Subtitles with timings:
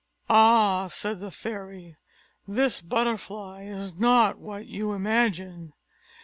[0.31, 1.95] "Ah!" said the fairy,
[2.47, 5.73] "this butterfly is not what you imagine.